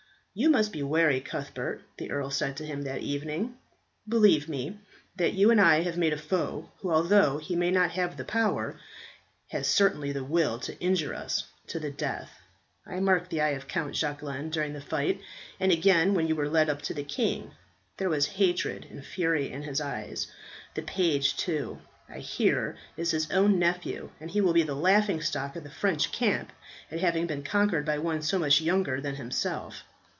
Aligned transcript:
"You 0.33 0.49
must 0.49 0.71
be 0.71 0.81
wary, 0.81 1.19
Cuthbert," 1.19 1.81
the 1.97 2.09
earl 2.09 2.31
said 2.31 2.55
to 2.55 2.65
him 2.65 2.83
that 2.83 3.01
evening. 3.01 3.57
"Believe 4.07 4.47
me 4.47 4.79
that 5.17 5.33
you 5.33 5.51
and 5.51 5.59
I 5.59 5.81
have 5.81 5.97
made 5.97 6.13
a 6.13 6.17
foe, 6.17 6.69
who, 6.77 6.89
although 6.89 7.37
he 7.37 7.53
may 7.57 7.69
not 7.69 7.91
have 7.91 8.15
the 8.15 8.23
power, 8.23 8.79
has 9.49 9.67
certainly 9.67 10.13
the 10.13 10.23
will 10.23 10.57
to 10.59 10.79
injure 10.79 11.13
us 11.13 11.43
to 11.67 11.79
the 11.81 11.91
death. 11.91 12.31
I 12.85 13.01
marked 13.01 13.29
the 13.29 13.41
eye 13.41 13.49
of 13.49 13.67
Count 13.67 13.93
Jacquelin 13.93 14.49
during 14.51 14.71
the 14.71 14.79
fight, 14.79 15.19
and 15.59 15.69
again 15.69 16.13
when 16.13 16.29
you 16.29 16.37
were 16.37 16.47
led 16.47 16.69
up 16.69 16.81
to 16.83 16.93
the 16.93 17.03
king. 17.03 17.51
There 17.97 18.07
was 18.09 18.25
hatred 18.27 18.87
and 18.89 19.05
fury 19.05 19.51
in 19.51 19.63
his 19.63 19.81
eye. 19.81 20.15
The 20.75 20.81
page 20.81 21.35
too, 21.35 21.81
I 22.07 22.19
hear, 22.19 22.77
is 22.95 23.11
his 23.11 23.29
own 23.31 23.59
nephew, 23.59 24.11
and 24.21 24.31
he 24.31 24.39
will 24.39 24.53
be 24.53 24.63
the 24.63 24.75
laughing 24.75 25.19
stock 25.19 25.57
of 25.57 25.65
the 25.65 25.69
French 25.69 26.13
camp 26.13 26.53
at 26.89 27.01
having 27.01 27.27
been 27.27 27.43
conquered 27.43 27.85
by 27.85 27.97
one 27.97 28.21
so 28.21 28.39
much 28.39 28.61
younger 28.61 29.01
than 29.01 29.15
himself. 29.15 29.83